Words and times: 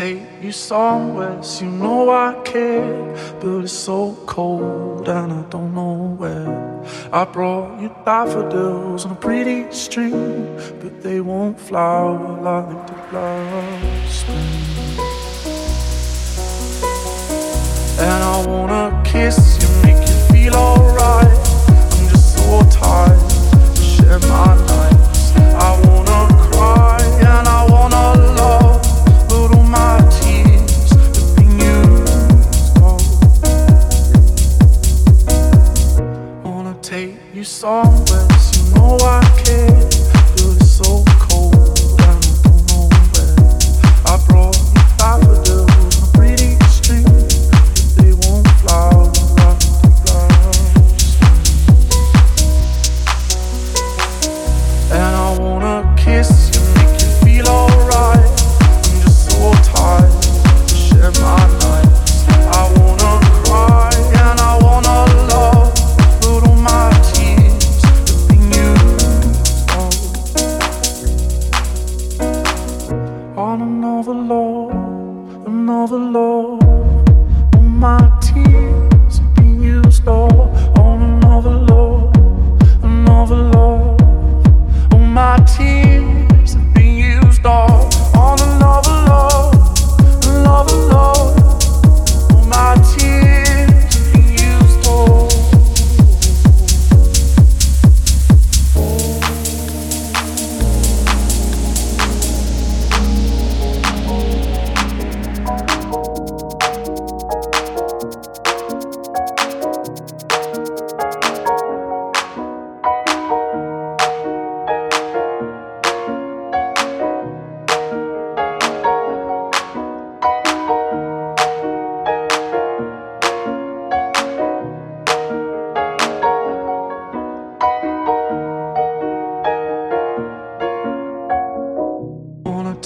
take 0.00 0.42
you 0.42 0.50
somewhere. 0.50 1.42
So 1.42 1.64
you 1.64 1.70
know 1.70 2.08
I 2.08 2.32
care, 2.42 3.04
but 3.40 3.64
it's 3.64 3.72
so 3.72 4.16
cold 4.24 5.06
and 5.08 5.30
I 5.30 5.42
don't 5.50 5.74
know 5.74 6.16
where. 6.20 6.82
I 7.12 7.24
brought 7.26 7.78
you 7.82 7.88
daffodils 8.06 9.04
on 9.04 9.12
a 9.12 9.20
pretty 9.26 9.70
string, 9.70 10.56
but 10.80 11.02
they 11.02 11.20
won't 11.20 11.60
flower 11.60 12.18
like 12.48 12.86
the 12.90 12.98
last 13.14 14.20
spring. 14.20 14.96
And 18.06 18.20
I 18.32 18.36
wanna 18.46 19.02
kiss 19.04 19.38
you. 19.60 19.99
song. 37.60 38.09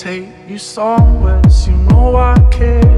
take 0.04 0.28
you 0.46 0.58
somewhere, 0.58 1.40
so 1.48 1.70
you 1.70 1.76
know 1.78 2.14
I 2.16 2.38
care. 2.50 2.93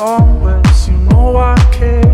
always, 0.00 0.88
you 0.88 0.96
know 0.96 1.36
I 1.36 1.56
care. 1.72 2.09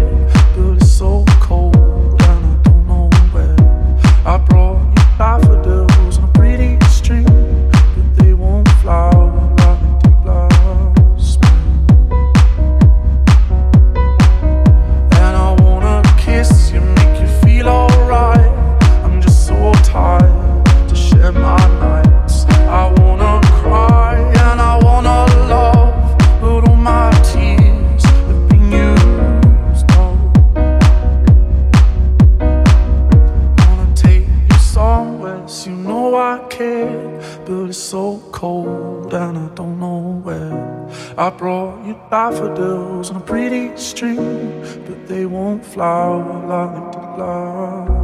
cold 38.37 39.15
and 39.15 39.39
I 39.39 39.49
don't 39.55 39.81
know 39.81 40.21
where. 40.23 40.91
I 41.17 41.31
brought 41.31 41.87
you 41.87 41.99
daffodils 42.11 43.11
on 43.11 43.17
a 43.17 43.21
pretty 43.21 43.75
string, 43.79 44.61
but 44.87 45.09
they 45.09 45.25
won't 45.25 45.65
flower 45.65 46.47
like 46.47 46.93
the 46.93 46.99
love. 47.19 47.96